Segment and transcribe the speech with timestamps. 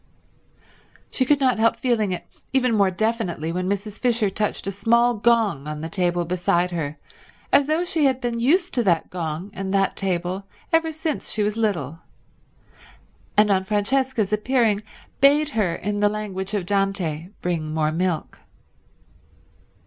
[1.11, 3.99] She could not help feeling it even more definitely when Mrs.
[3.99, 6.97] Fisher touched a small gong on the table beside her
[7.53, 11.43] as though she had been used to that gong and that table ever since she
[11.43, 11.99] was little,
[13.37, 14.81] and, on Francesca's appearing,
[15.19, 18.39] bade her in the language of Dante bring more milk.